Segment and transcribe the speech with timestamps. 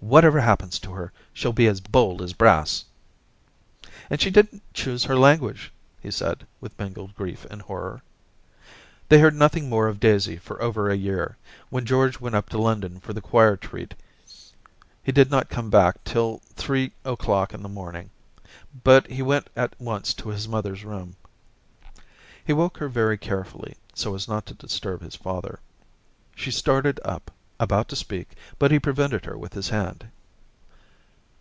[0.00, 2.84] Whatever happens to her, she'll be as bold as brass.'
[3.42, 8.02] * And she didn't choose her language,' he said, with mingled grief and horror.
[9.08, 11.38] They heard nothing more of Daisy for over a year,
[11.70, 13.94] when George went up to London for the choir treat
[15.02, 18.10] He did not come back till three o'clock in the morning,
[18.84, 21.96] but he went at once to his mother's room* Daisy
[22.48, 25.58] 247 He woke her very carefully, so as not to disturb his father.
[26.34, 30.06] She started up, about to speak, but he prevented her with his hand.